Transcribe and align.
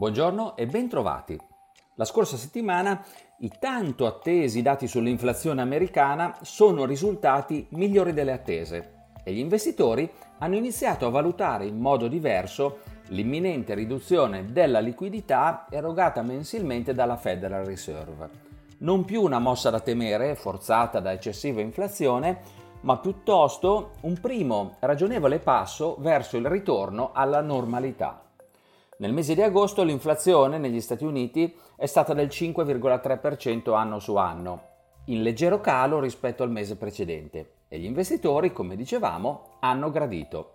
Buongiorno 0.00 0.56
e 0.56 0.66
bentrovati. 0.66 1.38
La 1.96 2.06
scorsa 2.06 2.38
settimana 2.38 3.04
i 3.40 3.52
tanto 3.60 4.06
attesi 4.06 4.62
dati 4.62 4.88
sull'inflazione 4.88 5.60
americana 5.60 6.38
sono 6.40 6.86
risultati 6.86 7.66
migliori 7.72 8.14
delle 8.14 8.32
attese 8.32 9.08
e 9.22 9.34
gli 9.34 9.40
investitori 9.40 10.10
hanno 10.38 10.56
iniziato 10.56 11.04
a 11.04 11.10
valutare 11.10 11.66
in 11.66 11.78
modo 11.78 12.08
diverso 12.08 12.78
l'imminente 13.08 13.74
riduzione 13.74 14.46
della 14.46 14.80
liquidità 14.80 15.66
erogata 15.68 16.22
mensilmente 16.22 16.94
dalla 16.94 17.18
Federal 17.18 17.66
Reserve. 17.66 18.30
Non 18.78 19.04
più 19.04 19.20
una 19.20 19.38
mossa 19.38 19.68
da 19.68 19.80
temere, 19.80 20.34
forzata 20.34 21.00
da 21.00 21.12
eccessiva 21.12 21.60
inflazione, 21.60 22.40
ma 22.80 22.96
piuttosto 22.96 23.90
un 24.00 24.18
primo 24.18 24.76
ragionevole 24.80 25.40
passo 25.40 25.96
verso 25.98 26.38
il 26.38 26.46
ritorno 26.46 27.10
alla 27.12 27.42
normalità. 27.42 28.24
Nel 29.00 29.14
mese 29.14 29.34
di 29.34 29.40
agosto 29.40 29.82
l'inflazione 29.82 30.58
negli 30.58 30.82
Stati 30.82 31.06
Uniti 31.06 31.56
è 31.74 31.86
stata 31.86 32.12
del 32.12 32.26
5,3% 32.26 33.74
anno 33.74 33.98
su 33.98 34.16
anno, 34.16 34.62
in 35.06 35.22
leggero 35.22 35.58
calo 35.58 36.00
rispetto 36.00 36.42
al 36.42 36.50
mese 36.50 36.76
precedente 36.76 37.52
e 37.68 37.78
gli 37.78 37.86
investitori, 37.86 38.52
come 38.52 38.76
dicevamo, 38.76 39.56
hanno 39.60 39.90
gradito. 39.90 40.52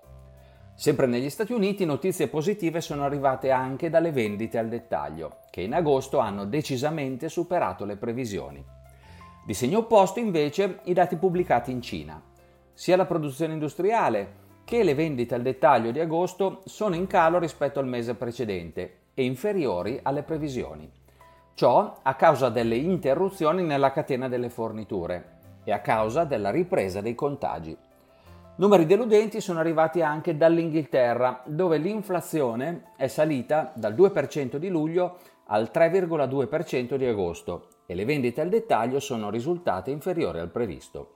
Sempre 0.75 1.07
negli 1.07 1.31
Stati 1.31 1.53
Uniti 1.53 1.85
notizie 1.85 2.27
positive 2.27 2.81
sono 2.81 3.03
arrivate 3.03 3.49
anche 3.49 3.89
dalle 3.89 4.11
vendite 4.11 4.59
al 4.59 4.67
dettaglio, 4.67 5.37
che 5.49 5.61
in 5.61 5.73
agosto 5.73 6.19
hanno 6.19 6.45
decisamente 6.45 7.29
superato 7.29 7.83
le 7.83 7.97
previsioni. 7.97 8.63
Di 9.43 9.53
segno 9.55 9.79
opposto 9.79 10.19
invece 10.19 10.81
i 10.83 10.93
dati 10.93 11.15
pubblicati 11.15 11.71
in 11.71 11.81
Cina. 11.81 12.21
Sia 12.73 12.95
la 12.95 13.05
produzione 13.07 13.53
industriale 13.53 14.43
che 14.65 14.83
le 14.83 14.95
vendite 14.95 15.35
al 15.35 15.43
dettaglio 15.43 15.91
di 15.91 15.99
agosto 15.99 16.63
sono 16.65 16.95
in 16.95 17.05
calo 17.05 17.37
rispetto 17.37 17.79
al 17.79 17.87
mese 17.87 18.15
precedente 18.15 18.97
e 19.13 19.23
inferiori 19.23 19.99
alle 20.01 20.23
previsioni. 20.23 20.91
Ciò 21.53 21.99
a 22.01 22.15
causa 22.15 22.49
delle 22.49 22.75
interruzioni 22.75 23.63
nella 23.63 23.91
catena 23.91 24.27
delle 24.27 24.49
forniture 24.49 25.33
e 25.63 25.71
a 25.71 25.79
causa 25.79 26.25
della 26.25 26.49
ripresa 26.49 26.99
dei 26.99 27.15
contagi. 27.15 27.77
Numeri 28.57 28.85
deludenti 28.85 29.39
sono 29.39 29.59
arrivati 29.59 30.01
anche 30.01 30.35
dall'Inghilterra, 30.35 31.43
dove 31.45 31.77
l'inflazione 31.77 32.91
è 32.97 33.07
salita 33.07 33.71
dal 33.75 33.93
2% 33.93 34.55
di 34.55 34.69
luglio 34.69 35.17
al 35.47 35.69
3,2% 35.71 36.95
di 36.95 37.05
agosto 37.05 37.67
e 37.85 37.93
le 37.93 38.05
vendite 38.05 38.41
al 38.41 38.49
dettaglio 38.49 38.99
sono 38.99 39.29
risultate 39.29 39.91
inferiori 39.91 40.39
al 40.39 40.49
previsto. 40.49 41.11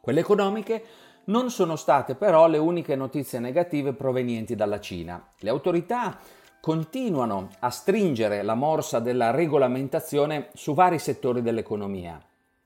Quelle 0.00 0.20
economiche 0.20 0.84
non 1.24 1.50
sono 1.50 1.76
state 1.76 2.14
però 2.14 2.48
le 2.48 2.58
uniche 2.58 2.96
notizie 2.96 3.38
negative 3.38 3.92
provenienti 3.92 4.54
dalla 4.54 4.80
Cina. 4.80 5.24
Le 5.38 5.50
autorità 5.50 6.18
continuano 6.60 7.48
a 7.60 7.70
stringere 7.70 8.42
la 8.42 8.54
morsa 8.54 8.98
della 8.98 9.30
regolamentazione 9.30 10.50
su 10.54 10.74
vari 10.74 10.98
settori 10.98 11.42
dell'economia 11.42 12.20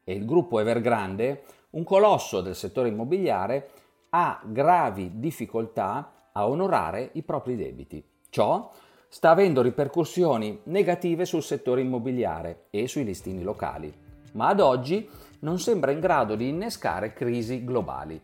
e 0.04 0.12
il 0.14 0.24
gruppo 0.24 0.60
Evergrande, 0.60 1.44
un 1.70 1.84
colosso 1.84 2.40
del 2.40 2.54
settore 2.54 2.88
immobiliare, 2.88 3.70
ha 4.10 4.40
gravi 4.44 5.18
difficoltà 5.18 6.28
a 6.32 6.48
onorare 6.48 7.10
i 7.14 7.22
propri 7.22 7.56
debiti. 7.56 8.04
Ciò 8.28 8.70
sta 9.08 9.30
avendo 9.30 9.62
ripercussioni 9.62 10.60
negative 10.64 11.24
sul 11.24 11.42
settore 11.42 11.80
immobiliare 11.80 12.66
e 12.70 12.86
sui 12.86 13.04
listini 13.04 13.42
locali, 13.42 13.92
ma 14.32 14.48
ad 14.48 14.60
oggi 14.60 15.08
non 15.40 15.58
sembra 15.58 15.90
in 15.90 16.00
grado 16.00 16.34
di 16.34 16.48
innescare 16.48 17.12
crisi 17.12 17.64
globali. 17.64 18.20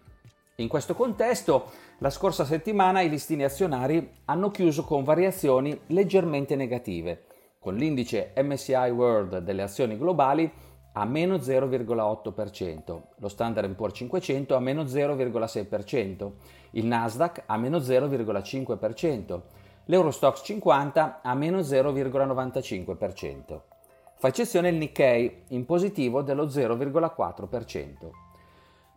In 0.62 0.68
questo 0.68 0.94
contesto, 0.94 1.70
la 1.98 2.08
scorsa 2.08 2.44
settimana 2.44 3.00
i 3.00 3.08
listini 3.08 3.42
azionari 3.42 4.12
hanno 4.26 4.52
chiuso 4.52 4.84
con 4.84 5.02
variazioni 5.02 5.76
leggermente 5.88 6.54
negative, 6.54 7.24
con 7.58 7.74
l'indice 7.74 8.32
MSCI 8.40 8.90
World 8.90 9.38
delle 9.38 9.62
azioni 9.62 9.98
globali 9.98 10.48
a 10.92 11.04
meno 11.04 11.34
0,8%, 11.34 13.00
lo 13.16 13.28
Standard 13.28 13.74
Poor's 13.74 13.96
500 13.96 14.54
a 14.54 14.60
meno 14.60 14.84
0,6%, 14.84 16.30
il 16.72 16.86
Nasdaq 16.86 17.42
a 17.46 17.56
meno 17.56 17.78
0,5%, 17.78 19.40
l'Eurostox 19.86 20.44
50 20.44 21.22
a 21.22 21.34
meno 21.34 21.58
0,95%. 21.58 23.60
Fa 24.14 24.28
eccezione 24.28 24.68
il 24.68 24.76
Nikkei 24.76 25.42
in 25.48 25.64
positivo 25.64 26.22
dello 26.22 26.46
0,4%. 26.46 28.30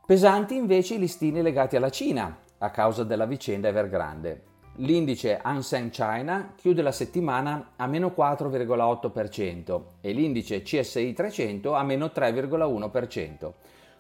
Pesanti 0.05 0.55
invece 0.55 0.93
i 0.93 0.99
listini 0.99 1.41
legati 1.41 1.77
alla 1.77 1.89
Cina 1.89 2.37
a 2.59 2.69
causa 2.69 3.03
della 3.03 3.25
vicenda 3.25 3.69
Evergrande. 3.69 4.43
L'indice 4.75 5.39
Hang 5.41 5.61
Seng 5.61 5.89
China 5.89 6.53
chiude 6.55 6.83
la 6.83 6.91
settimana 6.91 7.71
a 7.75 7.87
meno 7.87 8.13
4,8% 8.15 9.81
e 10.01 10.11
l'indice 10.11 10.61
CSI 10.61 11.11
300 11.11 11.73
a 11.73 11.81
meno 11.81 12.11
3,1%, 12.13 13.51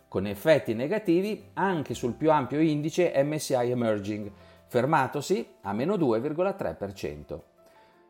con 0.07 0.27
effetti 0.27 0.75
negativi 0.75 1.45
anche 1.53 1.95
sul 1.95 2.13
più 2.13 2.31
ampio 2.31 2.59
indice 2.59 3.11
MSI 3.23 3.71
Emerging, 3.71 4.31
fermatosi 4.67 5.43
a 5.61 5.73
meno 5.73 5.95
2,3%. 5.95 7.39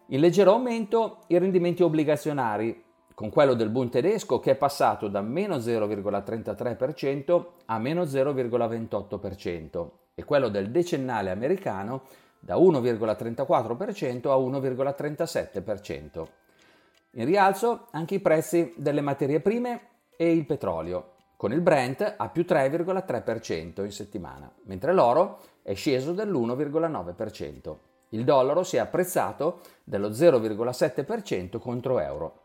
In 0.08 0.20
leggero 0.20 0.52
aumento 0.52 1.20
i 1.28 1.38
rendimenti 1.38 1.82
obbligazionari 1.82 2.84
con 3.16 3.30
quello 3.30 3.54
del 3.54 3.70
Bund 3.70 3.90
tedesco 3.90 4.40
che 4.40 4.52
è 4.52 4.56
passato 4.56 5.08
da 5.08 5.22
meno 5.22 5.56
0,33% 5.56 7.46
a 7.66 7.80
meno 7.80 8.04
0,28% 8.04 9.90
e 10.14 10.24
quello 10.26 10.50
del 10.50 10.70
decennale 10.70 11.32
americano 11.32 12.04
da 12.40 12.58
1,34% 12.58 14.30
a 14.30 14.36
1,37%. 14.36 16.28
In 17.12 17.26
rialzo 17.26 17.88
anche 17.92 18.16
i 18.16 18.20
prezzi 18.20 18.74
delle 18.76 19.02
materie 19.02 19.40
prime 19.40 19.82
e 20.18 20.32
il 20.32 20.46
petrolio, 20.46 21.14
con 21.38 21.54
il 21.54 21.62
Brent 21.62 22.16
a 22.18 22.30
più 22.30 22.44
3,3% 22.48 23.84
in 23.84 23.92
settimana, 23.92 24.52
mentre 24.66 24.94
l'oro 24.94 25.40
è 25.62 25.74
sceso 25.74 26.12
dell'1,9%. 26.12 27.76
Il 28.10 28.24
dollaro 28.24 28.64
si 28.64 28.76
è 28.76 28.80
apprezzato 28.80 29.62
dello 29.84 30.10
0,7% 30.10 31.58
contro 31.58 32.00
euro. 32.00 32.44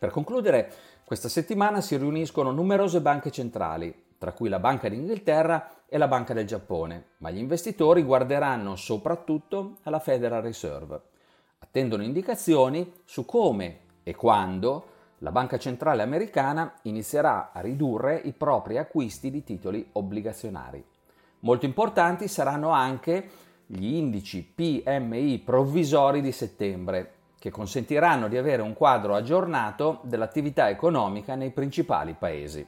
Per 0.00 0.10
concludere, 0.10 0.72
questa 1.04 1.28
settimana 1.28 1.82
si 1.82 1.94
riuniscono 1.98 2.52
numerose 2.52 3.02
banche 3.02 3.30
centrali, 3.30 3.94
tra 4.16 4.32
cui 4.32 4.48
la 4.48 4.58
Banca 4.58 4.88
d'Inghilterra 4.88 5.84
e 5.86 5.98
la 5.98 6.08
Banca 6.08 6.32
del 6.32 6.46
Giappone, 6.46 7.08
ma 7.18 7.28
gli 7.28 7.36
investitori 7.36 8.02
guarderanno 8.02 8.76
soprattutto 8.76 9.76
alla 9.82 9.98
Federal 9.98 10.40
Reserve. 10.40 11.02
Attendono 11.58 12.02
indicazioni 12.02 12.90
su 13.04 13.26
come 13.26 13.80
e 14.02 14.14
quando 14.14 14.86
la 15.18 15.32
Banca 15.32 15.58
Centrale 15.58 16.00
Americana 16.00 16.76
inizierà 16.84 17.50
a 17.52 17.60
ridurre 17.60 18.22
i 18.24 18.32
propri 18.32 18.78
acquisti 18.78 19.30
di 19.30 19.44
titoli 19.44 19.86
obbligazionari. 19.92 20.82
Molto 21.40 21.66
importanti 21.66 22.26
saranno 22.26 22.70
anche 22.70 23.28
gli 23.66 23.96
indici 23.96 24.42
PMI 24.42 25.42
provvisori 25.44 26.22
di 26.22 26.32
settembre, 26.32 27.16
che 27.40 27.50
consentiranno 27.50 28.28
di 28.28 28.36
avere 28.36 28.60
un 28.60 28.74
quadro 28.74 29.14
aggiornato 29.14 30.00
dell'attività 30.02 30.68
economica 30.68 31.34
nei 31.36 31.50
principali 31.52 32.12
paesi. 32.12 32.64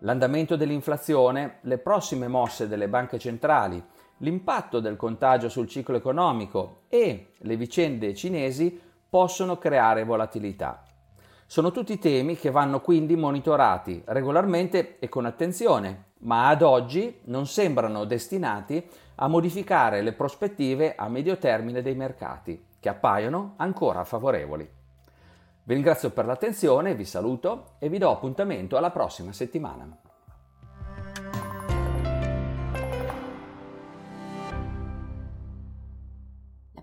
L'andamento 0.00 0.56
dell'inflazione, 0.56 1.58
le 1.62 1.78
prossime 1.78 2.26
mosse 2.26 2.66
delle 2.66 2.88
banche 2.88 3.20
centrali, 3.20 3.80
l'impatto 4.18 4.80
del 4.80 4.96
contagio 4.96 5.48
sul 5.48 5.68
ciclo 5.68 5.96
economico 5.96 6.80
e 6.88 7.34
le 7.38 7.56
vicende 7.56 8.14
cinesi 8.14 8.80
possono 9.08 9.58
creare 9.58 10.02
volatilità. 10.02 10.82
Sono 11.46 11.70
tutti 11.70 12.00
temi 12.00 12.34
che 12.34 12.50
vanno 12.50 12.80
quindi 12.80 13.14
monitorati 13.14 14.02
regolarmente 14.06 14.98
e 14.98 15.08
con 15.08 15.24
attenzione, 15.24 16.06
ma 16.22 16.48
ad 16.48 16.62
oggi 16.62 17.20
non 17.26 17.46
sembrano 17.46 18.04
destinati 18.06 18.84
a 19.14 19.28
modificare 19.28 20.02
le 20.02 20.14
prospettive 20.14 20.96
a 20.96 21.08
medio 21.08 21.38
termine 21.38 21.80
dei 21.80 21.94
mercati 21.94 22.74
che 22.86 22.88
appaiono 22.88 23.54
ancora 23.56 24.04
favorevoli. 24.04 24.70
Vi 25.64 25.74
ringrazio 25.74 26.10
per 26.10 26.24
l'attenzione, 26.24 26.94
vi 26.94 27.04
saluto 27.04 27.72
e 27.80 27.88
vi 27.88 27.98
do 27.98 28.12
appuntamento 28.12 28.76
alla 28.76 28.92
prossima 28.92 29.32
settimana. 29.32 30.05